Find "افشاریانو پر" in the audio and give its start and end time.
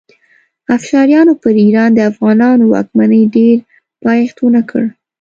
0.75-1.53